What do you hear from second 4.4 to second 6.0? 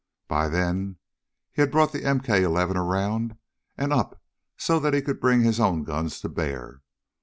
so that he could bring his own